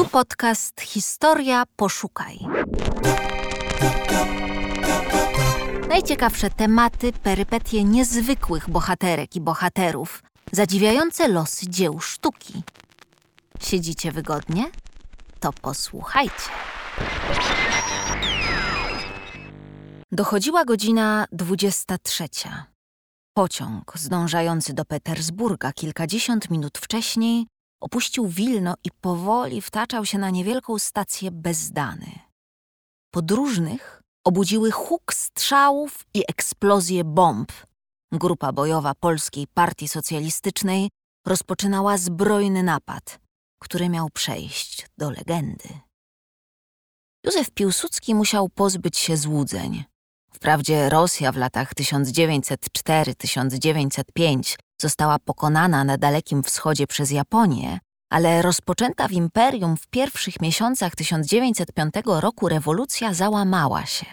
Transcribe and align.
Tu 0.00 0.08
podcast 0.08 0.80
Historia 0.80 1.64
Poszukaj. 1.76 2.38
Najciekawsze 5.88 6.50
tematy, 6.50 7.12
perypetie 7.12 7.84
niezwykłych 7.84 8.70
bohaterek 8.70 9.36
i 9.36 9.40
bohaterów, 9.40 10.22
zadziwiające 10.52 11.28
losy 11.28 11.68
dzieł 11.68 12.00
sztuki. 12.00 12.62
Siedzicie 13.62 14.12
wygodnie? 14.12 14.70
To 15.40 15.52
posłuchajcie. 15.52 16.50
Dochodziła 20.12 20.64
godzina 20.64 21.26
23. 21.32 22.24
Pociąg 23.34 23.92
zdążający 23.96 24.74
do 24.74 24.84
Petersburga 24.84 25.72
kilkadziesiąt 25.72 26.50
minut 26.50 26.78
wcześniej 26.78 27.46
opuścił 27.80 28.28
Wilno 28.28 28.74
i 28.84 28.90
powoli 29.00 29.62
wtaczał 29.62 30.06
się 30.06 30.18
na 30.18 30.30
niewielką 30.30 30.78
stację 30.78 31.30
Bezdany. 31.30 32.18
Podróżnych 33.10 34.02
obudziły 34.24 34.70
huk 34.70 35.14
strzałów 35.14 36.04
i 36.14 36.24
eksplozje 36.28 37.04
bomb. 37.04 37.52
Grupa 38.12 38.52
bojowa 38.52 38.94
Polskiej 38.94 39.46
Partii 39.54 39.88
Socjalistycznej 39.88 40.90
rozpoczynała 41.26 41.98
zbrojny 41.98 42.62
napad, 42.62 43.20
który 43.58 43.88
miał 43.88 44.10
przejść 44.10 44.86
do 44.98 45.10
legendy. 45.10 45.68
Józef 47.24 47.50
Piłsudski 47.50 48.14
musiał 48.14 48.48
pozbyć 48.48 48.98
się 48.98 49.16
złudzeń. 49.16 49.84
Wprawdzie 50.32 50.88
Rosja 50.88 51.32
w 51.32 51.36
latach 51.36 51.74
1904-1905 51.74 54.56
została 54.80 55.18
pokonana 55.18 55.84
na 55.84 55.98
Dalekim 55.98 56.42
Wschodzie 56.42 56.86
przez 56.86 57.10
Japonię, 57.10 57.78
ale 58.10 58.42
rozpoczęta 58.42 59.08
w 59.08 59.12
imperium 59.12 59.76
w 59.76 59.86
pierwszych 59.86 60.40
miesiącach 60.40 60.94
1905 60.94 61.94
roku 62.06 62.48
rewolucja 62.48 63.14
załamała 63.14 63.86
się. 63.86 64.06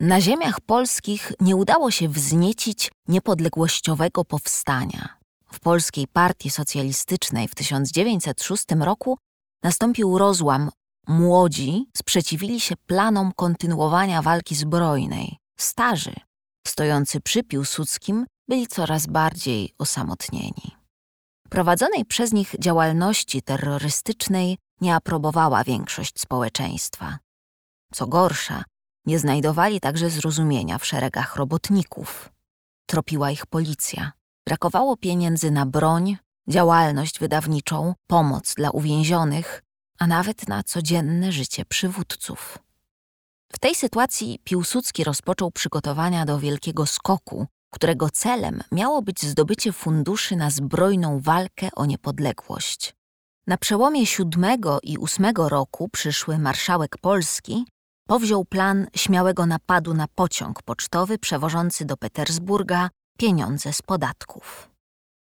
Na 0.00 0.20
ziemiach 0.20 0.60
polskich 0.60 1.32
nie 1.40 1.56
udało 1.56 1.90
się 1.90 2.08
wzniecić 2.08 2.90
niepodległościowego 3.08 4.24
powstania. 4.24 5.16
W 5.52 5.60
Polskiej 5.60 6.06
Partii 6.08 6.50
Socjalistycznej 6.50 7.48
w 7.48 7.54
1906 7.54 8.64
roku 8.80 9.18
nastąpił 9.62 10.18
rozłam. 10.18 10.70
Młodzi 11.08 11.86
sprzeciwili 11.96 12.60
się 12.60 12.74
planom 12.86 13.32
kontynuowania 13.36 14.22
walki 14.22 14.54
zbrojnej. 14.54 15.36
Starzy, 15.58 16.14
stojący 16.66 17.20
przy 17.20 17.42
Piłsudskim, 17.42 18.26
byli 18.48 18.66
coraz 18.66 19.06
bardziej 19.06 19.74
osamotnieni. 19.78 20.76
Prowadzonej 21.50 22.04
przez 22.04 22.32
nich 22.32 22.54
działalności 22.58 23.42
terrorystycznej 23.42 24.58
nie 24.80 24.94
aprobowała 24.94 25.64
większość 25.64 26.20
społeczeństwa. 26.20 27.18
Co 27.92 28.06
gorsza, 28.06 28.64
nie 29.06 29.18
znajdowali 29.18 29.80
także 29.80 30.10
zrozumienia 30.10 30.78
w 30.78 30.86
szeregach 30.86 31.36
robotników. 31.36 32.30
Tropiła 32.86 33.30
ich 33.30 33.46
policja. 33.46 34.12
Brakowało 34.46 34.96
pieniędzy 34.96 35.50
na 35.50 35.66
broń, 35.66 36.16
działalność 36.48 37.18
wydawniczą, 37.18 37.94
pomoc 38.06 38.54
dla 38.54 38.70
uwięzionych, 38.70 39.62
a 39.98 40.06
nawet 40.06 40.48
na 40.48 40.62
codzienne 40.62 41.32
życie 41.32 41.64
przywódców. 41.64 42.58
W 43.52 43.58
tej 43.58 43.74
sytuacji 43.74 44.38
Piłsudski 44.44 45.04
rozpoczął 45.04 45.50
przygotowania 45.50 46.24
do 46.24 46.38
wielkiego 46.38 46.86
skoku, 46.86 47.46
którego 47.76 48.10
celem 48.10 48.60
miało 48.72 49.02
być 49.02 49.26
zdobycie 49.26 49.72
funduszy 49.72 50.36
na 50.36 50.50
zbrojną 50.50 51.20
walkę 51.20 51.68
o 51.74 51.86
niepodległość. 51.86 52.94
Na 53.46 53.56
przełomie 53.56 54.06
siódmego 54.06 54.78
i 54.82 54.98
ósmego 54.98 55.48
roku 55.48 55.88
przyszły 55.88 56.38
marszałek 56.38 56.98
Polski 56.98 57.66
powziął 58.08 58.44
plan 58.44 58.86
śmiałego 58.96 59.46
napadu 59.46 59.94
na 59.94 60.08
pociąg 60.08 60.62
pocztowy 60.62 61.18
przewożący 61.18 61.84
do 61.84 61.96
Petersburga 61.96 62.90
pieniądze 63.18 63.72
z 63.72 63.82
podatków. 63.82 64.70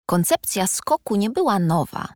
Koncepcja 0.06 0.66
skoku 0.66 1.16
nie 1.16 1.30
była 1.30 1.58
nowa, 1.58 2.08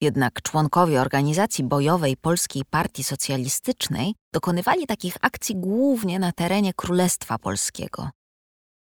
jednak 0.00 0.42
członkowie 0.42 1.00
organizacji 1.00 1.64
bojowej 1.64 2.16
Polskiej 2.16 2.64
Partii 2.64 3.04
Socjalistycznej 3.04 4.14
dokonywali 4.34 4.86
takich 4.86 5.16
akcji 5.20 5.56
głównie 5.56 6.18
na 6.18 6.32
terenie 6.32 6.74
Królestwa 6.74 7.38
Polskiego. 7.38 8.10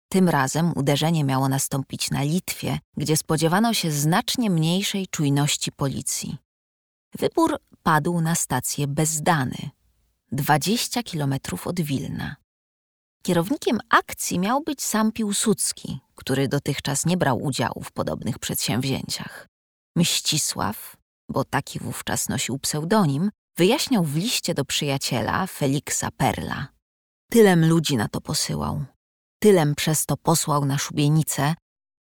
Tym 0.09 0.29
razem 0.29 0.73
uderzenie 0.77 1.25
miało 1.25 1.49
nastąpić 1.49 2.11
na 2.11 2.23
Litwie, 2.23 2.79
gdzie 2.97 3.17
spodziewano 3.17 3.75
się 3.75 3.91
znacznie 3.91 4.51
mniejszej 4.51 5.07
czujności 5.07 5.73
policji. 5.73 6.39
Wybór 7.19 7.59
padł 7.83 8.21
na 8.21 8.35
stację 8.35 8.87
Bezdany, 8.87 9.71
20 10.33 11.03
kilometrów 11.03 11.67
od 11.67 11.81
Wilna. 11.81 12.37
Kierownikiem 13.23 13.79
akcji 13.89 14.39
miał 14.39 14.63
być 14.63 14.83
sam 14.83 15.13
Piłsudski, 15.13 16.01
który 16.15 16.49
dotychczas 16.49 17.07
nie 17.07 17.17
brał 17.17 17.43
udziału 17.43 17.83
w 17.83 17.93
podobnych 17.93 18.39
przedsięwzięciach. 18.39 19.47
Mścisław, 19.97 20.97
bo 21.29 21.45
taki 21.45 21.79
wówczas 21.79 22.29
nosił 22.29 22.59
pseudonim, 22.59 23.31
wyjaśniał 23.57 24.05
w 24.05 24.17
liście 24.17 24.55
do 24.55 24.65
przyjaciela 24.65 25.47
Feliksa 25.47 26.11
Perla. 26.11 26.69
Tylem 27.31 27.69
ludzi 27.69 27.97
na 27.97 28.09
to 28.09 28.21
posyłał, 28.21 28.85
tylem 29.39 29.75
przez 29.75 30.07
to 30.07 30.17
posłał 30.17 30.65
na 30.65 30.79
szubienicę, 30.79 31.55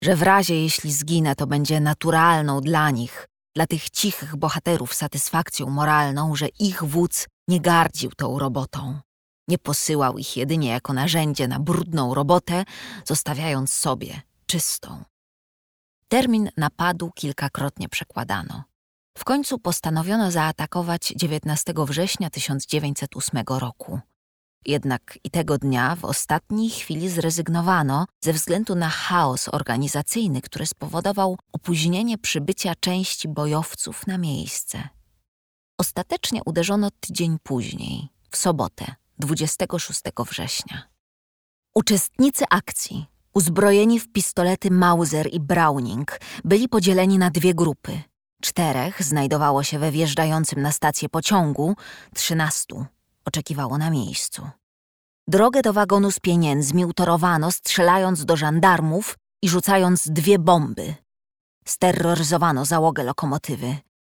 że 0.04 0.16
w 0.16 0.22
razie 0.22 0.62
jeśli 0.62 0.94
zginę, 0.94 1.36
to 1.36 1.48
będzie 1.48 1.80
naturalną 1.80 2.62
dla 2.62 2.92
nich, 2.92 3.28
dla 3.56 3.68
tych 3.68 3.90
cichych 3.90 4.36
bohaterów 4.36 4.94
satysfakcją 4.94 5.70
moralną, 5.70 6.36
że 6.36 6.48
ich 6.48 6.84
wódz 6.84 7.28
nie 7.48 7.62
gardził 7.62 8.12
tą 8.12 8.40
robotą. 8.40 9.00
Nie 9.48 9.58
posyłał 9.58 10.18
ich 10.18 10.38
jedynie 10.38 10.70
jako 10.70 10.94
narzędzie 10.94 11.48
na 11.48 11.60
brudną 11.60 12.14
robotę, 12.14 12.66
zostawiając 13.06 13.74
sobie 13.74 14.22
czystą. 14.46 15.04
Termin 16.08 16.50
napadu 16.58 17.12
kilkakrotnie 17.16 17.90
przekładano. 17.90 18.64
W 19.18 19.24
końcu 19.24 19.60
postanowiono 19.60 20.32
zaatakować 20.32 21.14
19 21.16 21.74
września 21.78 22.30
1908 22.30 23.44
roku. 23.48 24.00
Jednak 24.68 25.20
i 25.24 25.30
tego 25.30 25.58
dnia 25.58 25.96
w 25.96 26.06
ostatniej 26.06 26.70
chwili 26.70 27.10
zrezygnowano 27.10 28.06
ze 28.24 28.34
względu 28.34 28.76
na 28.76 28.90
chaos 28.90 29.50
organizacyjny, 29.52 30.42
który 30.42 30.66
spowodował 30.66 31.38
opóźnienie 31.54 32.18
przybycia 32.18 32.74
części 32.80 33.28
bojowców 33.28 34.08
na 34.08 34.18
miejsce. 34.18 34.90
Ostatecznie 35.78 36.42
uderzono 36.46 36.90
tydzień 37.00 37.38
później, 37.44 38.10
w 38.32 38.38
sobotę, 38.38 38.96
26 39.20 40.02
września. 40.30 40.84
Uczestnicy 41.76 42.46
akcji, 42.50 43.06
uzbrojeni 43.34 44.00
w 44.00 44.12
pistolety 44.12 44.72
Mauser 44.72 45.34
i 45.34 45.40
Browning, 45.40 46.20
byli 46.44 46.70
podzieleni 46.70 47.18
na 47.18 47.30
dwie 47.30 47.54
grupy. 47.54 48.02
Czterech 48.42 49.04
znajdowało 49.04 49.64
się 49.64 49.80
we 49.80 49.92
wjeżdżającym 49.92 50.62
na 50.62 50.72
stację 50.72 51.10
pociągu, 51.10 51.76
trzynastu 52.16 52.86
oczekiwało 53.28 53.78
na 53.78 53.90
miejscu. 53.90 54.50
Drogę 55.30 55.62
do 55.62 55.74
wagonu 55.74 56.12
z 56.12 56.20
pieniędzmi 56.20 56.86
utorowano, 56.86 57.52
strzelając 57.52 58.26
do 58.26 58.36
żandarmów 58.36 59.18
i 59.42 59.50
rzucając 59.50 60.08
dwie 60.10 60.40
bomby. 60.40 60.96
Sterroryzowano 61.66 62.66
załogę 62.66 63.04
lokomotywy. 63.04 63.76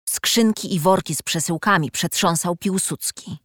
Skrzynki 0.10 0.76
i 0.76 0.80
worki 0.80 1.16
z 1.16 1.22
przesyłkami 1.22 1.92
przetrząsał 1.92 2.56
Piłsudski. 2.56 3.38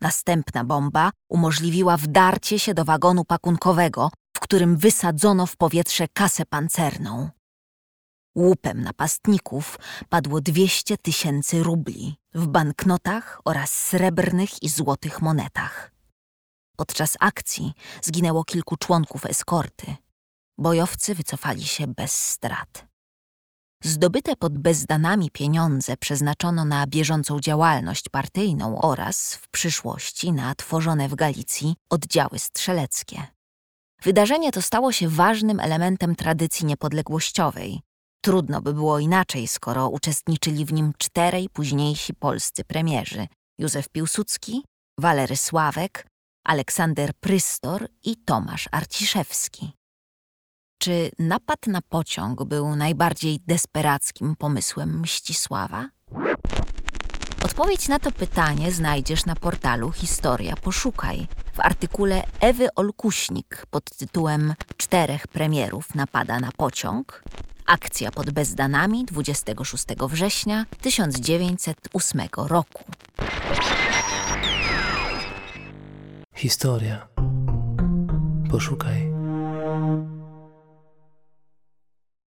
Następna 0.00 0.64
bomba 0.64 1.10
umożliwiła 1.28 1.96
wdarcie 1.96 2.58
się 2.58 2.74
do 2.74 2.84
wagonu 2.84 3.24
pakunkowego, 3.24 4.10
w 4.36 4.40
którym 4.40 4.76
wysadzono 4.76 5.46
w 5.46 5.56
powietrze 5.56 6.08
kasę 6.08 6.46
pancerną. 6.46 7.30
Łupem 8.36 8.82
napastników 8.82 9.78
padło 10.08 10.40
200 10.40 10.98
tysięcy 10.98 11.62
rubli 11.62 12.16
w 12.34 12.46
banknotach 12.46 13.40
oraz 13.44 13.70
srebrnych 13.70 14.62
i 14.62 14.68
złotych 14.68 15.22
monetach. 15.22 15.99
Podczas 16.80 17.16
akcji 17.20 17.72
zginęło 18.02 18.44
kilku 18.44 18.76
członków 18.76 19.26
eskorty. 19.26 19.96
Bojowcy 20.58 21.14
wycofali 21.14 21.64
się 21.64 21.86
bez 21.86 22.12
strat. 22.30 22.86
Zdobyte 23.84 24.36
pod 24.36 24.58
bezdanami 24.58 25.30
pieniądze 25.30 25.96
przeznaczono 25.96 26.64
na 26.64 26.86
bieżącą 26.86 27.40
działalność 27.40 28.08
partyjną 28.08 28.80
oraz 28.80 29.34
w 29.34 29.48
przyszłości 29.48 30.32
na 30.32 30.54
tworzone 30.54 31.08
w 31.08 31.14
Galicji 31.14 31.74
oddziały 31.90 32.38
strzeleckie. 32.38 33.22
Wydarzenie 34.02 34.52
to 34.52 34.62
stało 34.62 34.92
się 34.92 35.08
ważnym 35.08 35.60
elementem 35.60 36.16
tradycji 36.16 36.66
niepodległościowej. 36.66 37.80
Trudno 38.24 38.62
by 38.62 38.74
było 38.74 38.98
inaczej, 38.98 39.48
skoro 39.48 39.88
uczestniczyli 39.88 40.64
w 40.64 40.72
nim 40.72 40.92
czterej 40.98 41.48
późniejsi 41.48 42.14
polscy 42.14 42.64
premierzy: 42.64 43.26
Józef 43.58 43.88
Piłsudski, 43.88 44.64
Walery 44.98 45.36
Sławek, 45.36 46.09
Aleksander 46.44 47.14
Prystor 47.20 47.88
i 48.04 48.16
Tomasz 48.16 48.68
Arciszewski. 48.72 49.72
Czy 50.78 51.10
napad 51.18 51.66
na 51.66 51.82
pociąg 51.82 52.44
był 52.44 52.76
najbardziej 52.76 53.40
desperackim 53.46 54.36
pomysłem 54.36 55.00
Mścisława? 55.00 55.88
Odpowiedź 57.44 57.88
na 57.88 57.98
to 57.98 58.12
pytanie 58.12 58.72
znajdziesz 58.72 59.26
na 59.26 59.36
portalu 59.36 59.92
Historia 59.92 60.56
Poszukaj 60.56 61.26
w 61.52 61.60
artykule 61.60 62.22
Ewy 62.40 62.68
Olkuśnik 62.74 63.66
pod 63.70 63.84
tytułem 63.84 64.54
Czterech 64.76 65.28
premierów 65.28 65.94
napada 65.94 66.40
na 66.40 66.52
pociąg. 66.52 67.22
Akcja 67.66 68.10
pod 68.10 68.30
Bezdanami 68.30 69.04
26 69.04 69.84
września 70.08 70.66
1908 70.80 72.28
roku. 72.36 72.84
Historia. 76.40 77.08
Poszukaj. 78.50 79.09